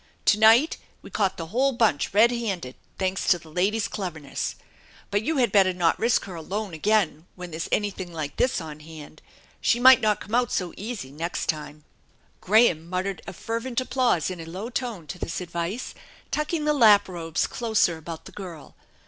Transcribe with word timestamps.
To 0.25 0.39
night 0.39 0.77
we 1.03 1.11
caught 1.11 1.37
the 1.37 1.45
whole 1.53 1.73
bunch 1.73 2.11
red 2.11 2.31
handed, 2.31 2.73
thanks 2.97 3.27
to 3.27 3.37
the 3.37 3.51
lady's 3.51 3.87
cleverness. 3.87 4.55
But 5.11 5.21
you 5.21 5.37
had 5.37 5.51
better 5.51 5.73
not 5.73 5.99
risk 5.99 6.23
her 6.23 6.33
alone 6.33 6.73
again 6.73 7.27
when 7.35 7.51
there's 7.51 7.69
anything 7.71 8.11
like 8.11 8.37
this 8.37 8.59
on 8.59 8.79
hand. 8.79 9.21
She 9.61 9.79
might 9.79 10.01
not 10.01 10.19
come 10.19 10.33
out 10.33 10.51
so 10.51 10.73
easy 10.75 11.11
next 11.11 11.49
time!" 11.49 11.83
Graham 12.41 12.89
muttered 12.89 13.21
a 13.27 13.33
fervent 13.33 13.79
applause 13.79 14.31
in 14.31 14.39
a 14.41 14.45
low 14.45 14.71
tone 14.71 15.05
to 15.05 15.19
this 15.19 15.39
advice, 15.39 15.93
tucking 16.31 16.65
the 16.65 16.73
lap 16.73 17.07
robes 17.07 17.45
closer 17.45 17.95
about 17.97 18.25
the 18.25 18.31
girl. 18.31 18.75